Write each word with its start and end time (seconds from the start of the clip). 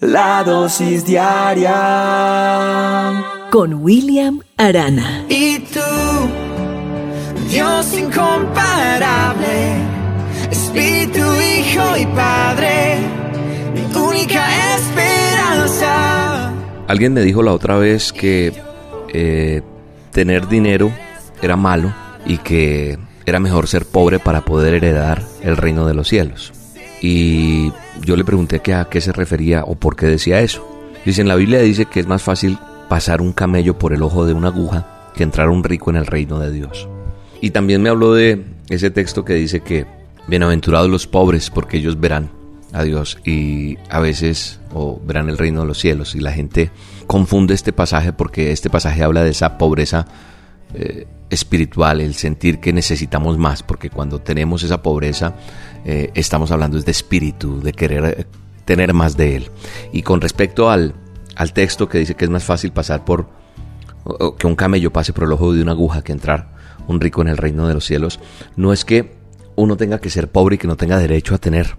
La 0.00 0.44
dosis 0.44 1.06
diaria 1.06 1.72
con 3.50 3.72
William 3.82 4.42
Arana. 4.58 5.24
Y 5.26 5.60
tú, 5.60 5.80
Dios 7.48 7.94
incomparable, 7.94 9.76
Espíritu, 10.50 11.20
Hijo 11.20 11.96
y 11.96 12.04
Padre, 12.14 12.98
mi 13.72 13.86
única 13.98 14.46
esperanza. 14.76 16.52
Alguien 16.88 17.14
me 17.14 17.22
dijo 17.22 17.42
la 17.42 17.54
otra 17.54 17.78
vez 17.78 18.12
que 18.12 18.52
eh, 19.14 19.62
tener 20.10 20.46
dinero 20.46 20.92
era 21.40 21.56
malo 21.56 21.90
y 22.26 22.36
que 22.36 22.98
era 23.24 23.40
mejor 23.40 23.66
ser 23.66 23.86
pobre 23.86 24.18
para 24.18 24.42
poder 24.42 24.74
heredar 24.74 25.22
el 25.40 25.56
reino 25.56 25.86
de 25.86 25.94
los 25.94 26.06
cielos. 26.08 26.52
Y 27.00 27.72
yo 28.02 28.16
le 28.16 28.24
pregunté 28.24 28.60
que 28.60 28.74
a 28.74 28.86
qué 28.86 29.00
se 29.00 29.12
refería 29.12 29.64
o 29.64 29.74
por 29.74 29.96
qué 29.96 30.06
decía 30.06 30.40
eso. 30.40 30.66
Dice, 31.04 31.20
en 31.20 31.28
la 31.28 31.36
Biblia 31.36 31.60
dice 31.60 31.86
que 31.86 32.00
es 32.00 32.06
más 32.06 32.22
fácil 32.22 32.58
pasar 32.88 33.20
un 33.20 33.32
camello 33.32 33.78
por 33.78 33.92
el 33.92 34.02
ojo 34.02 34.26
de 34.26 34.32
una 34.32 34.48
aguja 34.48 35.10
que 35.14 35.22
entrar 35.22 35.48
un 35.48 35.64
rico 35.64 35.90
en 35.90 35.96
el 35.96 36.06
reino 36.06 36.38
de 36.38 36.50
Dios. 36.50 36.88
Y 37.40 37.50
también 37.50 37.82
me 37.82 37.88
habló 37.88 38.14
de 38.14 38.44
ese 38.68 38.90
texto 38.90 39.24
que 39.24 39.34
dice 39.34 39.60
que 39.60 39.86
bienaventurados 40.26 40.90
los 40.90 41.06
pobres 41.06 41.50
porque 41.50 41.78
ellos 41.78 42.00
verán 42.00 42.30
a 42.72 42.82
Dios 42.82 43.18
y 43.24 43.78
a 43.88 44.00
veces 44.00 44.60
o 44.74 45.00
verán 45.04 45.28
el 45.28 45.38
reino 45.38 45.60
de 45.60 45.66
los 45.66 45.78
cielos 45.78 46.14
y 46.14 46.20
la 46.20 46.32
gente 46.32 46.70
confunde 47.06 47.54
este 47.54 47.72
pasaje 47.72 48.12
porque 48.12 48.50
este 48.50 48.70
pasaje 48.70 49.02
habla 49.02 49.22
de 49.22 49.30
esa 49.30 49.56
pobreza 49.58 50.06
eh, 50.78 51.06
espiritual, 51.30 52.02
el 52.02 52.14
sentir 52.14 52.60
que 52.60 52.72
necesitamos 52.72 53.38
más, 53.38 53.62
porque 53.62 53.88
cuando 53.88 54.20
tenemos 54.20 54.62
esa 54.62 54.82
pobreza 54.82 55.34
eh, 55.86 56.10
estamos 56.14 56.50
hablando 56.50 56.78
de 56.78 56.90
espíritu, 56.90 57.62
de 57.62 57.72
querer 57.72 58.04
eh, 58.04 58.26
tener 58.66 58.92
más 58.92 59.16
de 59.16 59.36
Él. 59.36 59.50
Y 59.92 60.02
con 60.02 60.20
respecto 60.20 60.68
al, 60.68 60.94
al 61.34 61.52
texto 61.54 61.88
que 61.88 61.98
dice 61.98 62.14
que 62.14 62.26
es 62.26 62.30
más 62.30 62.44
fácil 62.44 62.72
pasar 62.72 63.06
por, 63.06 63.26
que 64.38 64.46
un 64.46 64.54
camello 64.54 64.92
pase 64.92 65.14
por 65.14 65.24
el 65.24 65.32
ojo 65.32 65.54
de 65.54 65.62
una 65.62 65.72
aguja 65.72 66.02
que 66.02 66.12
entrar 66.12 66.54
un 66.86 67.00
rico 67.00 67.22
en 67.22 67.28
el 67.28 67.38
reino 67.38 67.66
de 67.66 67.74
los 67.74 67.86
cielos, 67.86 68.20
no 68.56 68.72
es 68.74 68.84
que 68.84 69.16
uno 69.56 69.78
tenga 69.78 69.98
que 69.98 70.10
ser 70.10 70.30
pobre 70.30 70.56
y 70.56 70.58
que 70.58 70.68
no 70.68 70.76
tenga 70.76 70.98
derecho 70.98 71.34
a 71.34 71.38
tener 71.38 71.76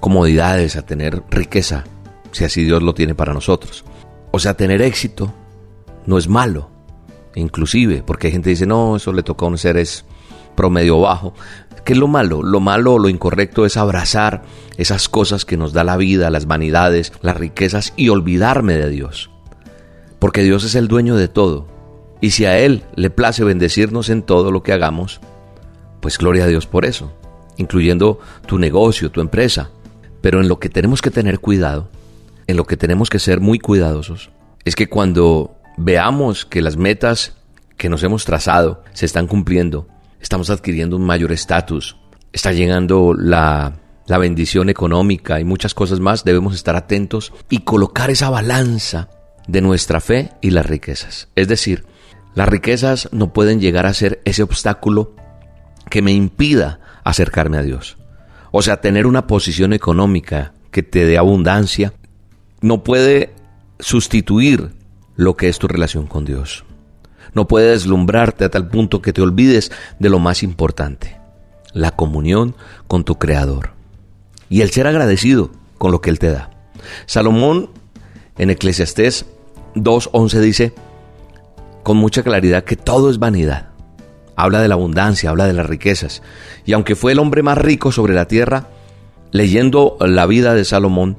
comodidades, 0.00 0.74
a 0.74 0.82
tener 0.82 1.22
riqueza, 1.30 1.84
si 2.32 2.44
así 2.44 2.64
Dios 2.64 2.82
lo 2.82 2.94
tiene 2.94 3.14
para 3.14 3.32
nosotros. 3.32 3.84
O 4.32 4.40
sea, 4.40 4.54
tener 4.54 4.82
éxito 4.82 5.32
no 6.04 6.18
es 6.18 6.28
malo 6.28 6.77
inclusive, 7.38 8.02
porque 8.04 8.28
hay 8.28 8.32
gente 8.32 8.46
que 8.46 8.50
dice, 8.50 8.66
no, 8.66 8.96
eso 8.96 9.12
le 9.12 9.22
toca 9.22 9.46
a 9.46 9.48
un 9.48 9.58
seres 9.58 10.04
promedio 10.54 11.00
bajo. 11.00 11.34
¿Qué 11.84 11.92
es 11.92 11.98
lo 11.98 12.08
malo? 12.08 12.42
Lo 12.42 12.60
malo 12.60 12.98
lo 12.98 13.08
incorrecto 13.08 13.64
es 13.64 13.76
abrazar 13.76 14.42
esas 14.76 15.08
cosas 15.08 15.44
que 15.44 15.56
nos 15.56 15.72
da 15.72 15.84
la 15.84 15.96
vida, 15.96 16.30
las 16.30 16.46
vanidades, 16.46 17.12
las 17.22 17.36
riquezas 17.36 17.92
y 17.96 18.08
olvidarme 18.08 18.74
de 18.74 18.90
Dios. 18.90 19.30
Porque 20.18 20.42
Dios 20.42 20.64
es 20.64 20.74
el 20.74 20.88
dueño 20.88 21.16
de 21.16 21.28
todo. 21.28 21.66
Y 22.20 22.30
si 22.30 22.44
a 22.44 22.58
Él 22.58 22.82
le 22.96 23.10
place 23.10 23.44
bendecirnos 23.44 24.08
en 24.08 24.22
todo 24.22 24.50
lo 24.50 24.62
que 24.62 24.72
hagamos, 24.72 25.20
pues 26.00 26.18
gloria 26.18 26.44
a 26.44 26.48
Dios 26.48 26.66
por 26.66 26.84
eso, 26.84 27.12
incluyendo 27.56 28.18
tu 28.46 28.58
negocio, 28.58 29.10
tu 29.10 29.20
empresa. 29.20 29.70
Pero 30.20 30.40
en 30.40 30.48
lo 30.48 30.58
que 30.58 30.68
tenemos 30.68 31.00
que 31.00 31.12
tener 31.12 31.38
cuidado, 31.38 31.88
en 32.48 32.56
lo 32.56 32.64
que 32.64 32.76
tenemos 32.76 33.08
que 33.08 33.20
ser 33.20 33.40
muy 33.40 33.60
cuidadosos, 33.60 34.30
es 34.64 34.74
que 34.74 34.88
cuando 34.88 35.57
veamos 35.78 36.44
que 36.44 36.60
las 36.60 36.76
metas 36.76 37.34
que 37.76 37.88
nos 37.88 38.02
hemos 38.02 38.24
trazado 38.24 38.82
se 38.92 39.06
están 39.06 39.26
cumpliendo, 39.26 39.88
estamos 40.20 40.50
adquiriendo 40.50 40.96
un 40.96 41.04
mayor 41.04 41.32
estatus, 41.32 41.96
está 42.32 42.52
llegando 42.52 43.14
la, 43.14 43.80
la 44.06 44.18
bendición 44.18 44.68
económica 44.68 45.40
y 45.40 45.44
muchas 45.44 45.74
cosas 45.74 46.00
más, 46.00 46.24
debemos 46.24 46.54
estar 46.54 46.76
atentos 46.76 47.32
y 47.48 47.60
colocar 47.60 48.10
esa 48.10 48.28
balanza 48.28 49.08
de 49.46 49.60
nuestra 49.60 50.00
fe 50.00 50.32
y 50.40 50.50
las 50.50 50.66
riquezas. 50.66 51.28
Es 51.36 51.48
decir, 51.48 51.86
las 52.34 52.48
riquezas 52.48 53.08
no 53.12 53.32
pueden 53.32 53.60
llegar 53.60 53.86
a 53.86 53.94
ser 53.94 54.20
ese 54.24 54.42
obstáculo 54.42 55.14
que 55.88 56.02
me 56.02 56.12
impida 56.12 56.80
acercarme 57.04 57.56
a 57.56 57.62
Dios. 57.62 57.96
O 58.50 58.62
sea, 58.62 58.80
tener 58.80 59.06
una 59.06 59.26
posición 59.26 59.72
económica 59.72 60.52
que 60.70 60.82
te 60.82 61.06
dé 61.06 61.16
abundancia 61.16 61.94
no 62.60 62.82
puede 62.82 63.32
sustituir 63.78 64.77
lo 65.18 65.36
que 65.36 65.48
es 65.48 65.58
tu 65.58 65.66
relación 65.66 66.06
con 66.06 66.24
Dios. 66.24 66.64
No 67.34 67.48
puede 67.48 67.72
deslumbrarte 67.72 68.44
a 68.44 68.50
tal 68.50 68.68
punto 68.68 69.02
que 69.02 69.12
te 69.12 69.20
olvides 69.20 69.70
de 69.98 70.08
lo 70.08 70.20
más 70.20 70.44
importante, 70.44 71.18
la 71.74 71.90
comunión 71.90 72.54
con 72.86 73.02
tu 73.04 73.18
Creador 73.18 73.72
y 74.48 74.62
el 74.62 74.70
ser 74.70 74.86
agradecido 74.86 75.50
con 75.76 75.90
lo 75.90 76.00
que 76.00 76.10
Él 76.10 76.20
te 76.20 76.30
da. 76.30 76.50
Salomón 77.06 77.68
en 78.38 78.50
Eclesiastés 78.50 79.26
2.11 79.74 80.38
dice 80.38 80.72
con 81.82 81.96
mucha 81.96 82.22
claridad 82.22 82.62
que 82.62 82.76
todo 82.76 83.10
es 83.10 83.18
vanidad. 83.18 83.70
Habla 84.36 84.60
de 84.62 84.68
la 84.68 84.74
abundancia, 84.74 85.30
habla 85.30 85.46
de 85.46 85.52
las 85.52 85.66
riquezas. 85.66 86.22
Y 86.64 86.74
aunque 86.74 86.94
fue 86.94 87.10
el 87.10 87.18
hombre 87.18 87.42
más 87.42 87.58
rico 87.58 87.90
sobre 87.90 88.14
la 88.14 88.28
tierra, 88.28 88.68
leyendo 89.32 89.96
la 90.00 90.26
vida 90.26 90.54
de 90.54 90.64
Salomón, 90.64 91.16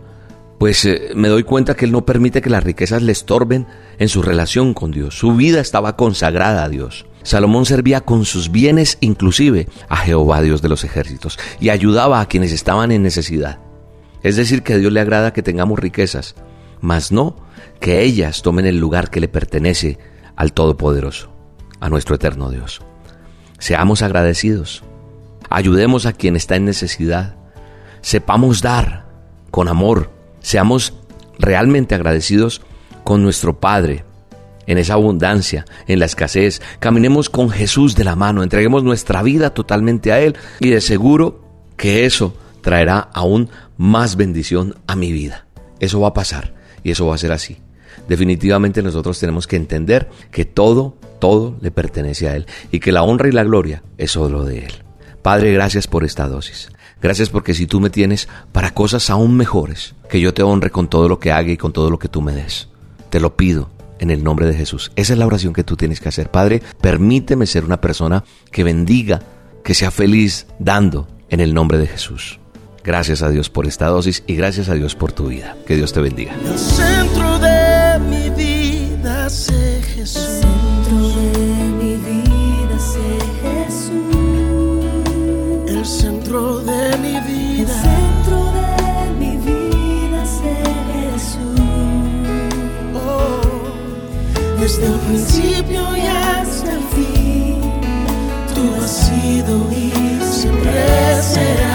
pues 0.59 0.83
eh, 0.83 1.13
me 1.15 1.29
doy 1.29 1.43
cuenta 1.43 1.75
que 1.75 1.85
Él 1.85 1.91
no 1.91 2.05
permite 2.05 2.41
que 2.41 2.49
las 2.49 2.63
riquezas 2.63 3.01
le 3.01 3.13
estorben 3.13 3.65
en 3.97 4.09
su 4.09 4.21
relación 4.21 4.73
con 4.73 4.91
Dios. 4.91 5.17
Su 5.17 5.33
vida 5.33 5.61
estaba 5.61 5.95
consagrada 5.95 6.65
a 6.65 6.69
Dios. 6.69 7.05
Salomón 7.23 7.65
servía 7.65 8.01
con 8.01 8.25
sus 8.25 8.51
bienes 8.51 8.97
inclusive 8.99 9.67
a 9.87 9.97
Jehová 9.97 10.41
Dios 10.41 10.61
de 10.61 10.69
los 10.69 10.83
ejércitos 10.83 11.39
y 11.59 11.69
ayudaba 11.69 12.19
a 12.19 12.27
quienes 12.27 12.51
estaban 12.51 12.91
en 12.91 13.01
necesidad. 13.01 13.59
Es 14.21 14.35
decir, 14.35 14.61
que 14.61 14.73
a 14.73 14.77
Dios 14.77 14.91
le 14.91 14.99
agrada 14.99 15.31
que 15.31 15.43
tengamos 15.43 15.79
riquezas, 15.79 16.35
mas 16.81 17.11
no 17.11 17.37
que 17.79 18.01
ellas 18.01 18.41
tomen 18.41 18.65
el 18.65 18.77
lugar 18.77 19.09
que 19.09 19.21
le 19.21 19.29
pertenece 19.29 19.97
al 20.35 20.51
Todopoderoso, 20.51 21.31
a 21.79 21.89
nuestro 21.89 22.15
eterno 22.15 22.49
Dios. 22.49 22.81
Seamos 23.59 24.01
agradecidos, 24.01 24.83
ayudemos 25.49 26.05
a 26.05 26.13
quien 26.13 26.35
está 26.35 26.57
en 26.57 26.65
necesidad, 26.65 27.35
sepamos 28.01 28.61
dar 28.61 29.07
con 29.51 29.69
amor, 29.69 30.18
Seamos 30.41 30.93
realmente 31.37 31.95
agradecidos 31.95 32.61
con 33.03 33.23
nuestro 33.23 33.59
Padre 33.59 34.03
en 34.67 34.77
esa 34.77 34.93
abundancia, 34.93 35.65
en 35.87 35.99
la 35.99 36.05
escasez. 36.05 36.61
Caminemos 36.79 37.29
con 37.29 37.49
Jesús 37.49 37.95
de 37.95 38.03
la 38.03 38.15
mano, 38.15 38.43
entreguemos 38.43 38.83
nuestra 38.83 39.23
vida 39.23 39.49
totalmente 39.49 40.11
a 40.11 40.19
Él 40.19 40.37
y 40.59 40.69
de 40.69 40.79
seguro 40.79 41.43
que 41.75 42.05
eso 42.05 42.35
traerá 42.61 42.99
aún 42.99 43.49
más 43.77 44.15
bendición 44.15 44.75
a 44.85 44.95
mi 44.95 45.11
vida. 45.11 45.47
Eso 45.79 46.01
va 46.01 46.09
a 46.09 46.13
pasar 46.13 46.53
y 46.83 46.91
eso 46.91 47.07
va 47.07 47.15
a 47.15 47.17
ser 47.17 47.31
así. 47.31 47.57
Definitivamente 48.07 48.83
nosotros 48.83 49.19
tenemos 49.19 49.47
que 49.47 49.55
entender 49.55 50.09
que 50.31 50.45
todo, 50.45 50.95
todo 51.19 51.57
le 51.61 51.71
pertenece 51.71 52.29
a 52.29 52.35
Él 52.35 52.45
y 52.71 52.79
que 52.79 52.91
la 52.91 53.03
honra 53.03 53.27
y 53.27 53.31
la 53.31 53.43
gloria 53.43 53.81
es 53.97 54.11
solo 54.11 54.43
de 54.43 54.65
Él. 54.65 54.73
Padre, 55.21 55.51
gracias 55.51 55.87
por 55.87 56.03
esta 56.03 56.27
dosis. 56.27 56.69
Gracias 57.01 57.29
porque 57.29 57.53
si 57.53 57.65
tú 57.65 57.79
me 57.79 57.89
tienes 57.89 58.27
para 58.51 58.73
cosas 58.73 59.09
aún 59.09 59.37
mejores, 59.37 59.95
que 60.09 60.19
yo 60.19 60.33
te 60.33 60.43
honre 60.43 60.69
con 60.69 60.89
todo 60.89 61.07
lo 61.07 61.19
que 61.19 61.31
haga 61.31 61.51
y 61.51 61.57
con 61.57 61.71
todo 61.71 61.89
lo 61.89 61.99
que 61.99 62.09
tú 62.09 62.21
me 62.21 62.33
des. 62.33 62.67
Te 63.09 63.19
lo 63.19 63.35
pido 63.37 63.69
en 63.99 64.09
el 64.09 64.23
nombre 64.23 64.47
de 64.47 64.53
Jesús. 64.53 64.91
Esa 64.95 65.13
es 65.13 65.19
la 65.19 65.27
oración 65.27 65.53
que 65.53 65.63
tú 65.63 65.75
tienes 65.75 65.99
que 65.99 66.09
hacer. 66.09 66.31
Padre, 66.31 66.61
permíteme 66.81 67.45
ser 67.45 67.65
una 67.65 67.79
persona 67.79 68.23
que 68.51 68.63
bendiga, 68.63 69.21
que 69.63 69.73
sea 69.73 69.91
feliz 69.91 70.47
dando 70.59 71.07
en 71.29 71.39
el 71.39 71.53
nombre 71.53 71.77
de 71.77 71.87
Jesús. 71.87 72.39
Gracias 72.83 73.21
a 73.21 73.29
Dios 73.29 73.49
por 73.49 73.67
esta 73.67 73.87
dosis 73.87 74.23
y 74.25 74.35
gracias 74.35 74.69
a 74.69 74.73
Dios 74.73 74.95
por 74.95 75.11
tu 75.11 75.27
vida. 75.27 75.55
Que 75.67 75.75
Dios 75.75 75.93
te 75.93 76.01
bendiga. 76.01 76.33
El 76.45 76.57
centro 76.57 77.39
de 77.39 77.99
mi 78.09 78.29
vida 78.29 79.29
sé 79.29 79.81
Jesús. 79.95 80.48
Centro 86.29 86.59
de 86.59 86.97
mi 86.99 87.15
El 87.15 87.23
vida. 87.23 87.73
centro 87.81 88.37
de 88.53 89.13
mi 89.19 89.37
vida 89.37 90.25
sé 90.25 90.61
Jesús. 90.93 91.59
Oh, 92.93 94.59
desde 94.59 94.85
el 94.85 94.99
principio 95.07 95.81
y 95.97 96.01
hasta 96.01 96.73
el 96.73 96.83
fin. 96.93 97.61
Tú 98.53 98.61
has 98.83 98.91
sido 98.91 99.71
y 99.71 99.91
siempre 100.31 101.21
serás. 101.23 101.68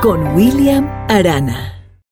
Con 0.00 0.34
William 0.34 0.88
Arana. 1.08 1.73